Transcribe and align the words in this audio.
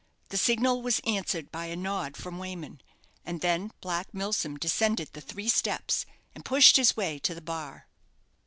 The 0.29 0.37
signal 0.37 0.81
was 0.81 0.99
answered 1.01 1.51
by 1.51 1.65
a 1.67 1.75
nod 1.75 2.17
from 2.17 2.39
Wayman, 2.39 2.81
and 3.23 3.39
then 3.39 3.71
Black 3.81 4.11
Milsom 4.15 4.57
descended 4.57 5.13
the 5.13 5.21
three 5.21 5.47
steps, 5.47 6.07
and 6.33 6.43
pushed 6.43 6.75
his 6.77 6.97
way 6.97 7.19
to 7.19 7.35
the 7.35 7.39
bar. 7.41 7.85